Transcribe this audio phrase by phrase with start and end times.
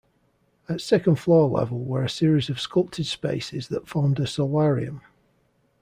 [0.67, 5.01] At second floor level were a series of sculpted spaces that formed a solarium.